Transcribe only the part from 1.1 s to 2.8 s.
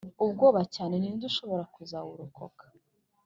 nde ushobora kuzawurokoka